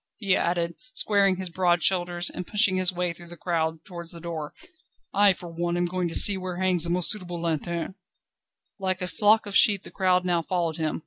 [0.17, 4.19] _"he added, squaring his broad shoulders, and pushing his way through the crowd towards the
[4.19, 4.51] door,
[5.13, 7.93] "I for one am going to see where hangs the most suitable lanterne."
[8.79, 10.99] Like a flock of sheep the crowd now followed him.